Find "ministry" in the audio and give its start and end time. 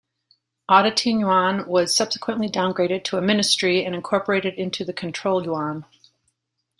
3.21-3.85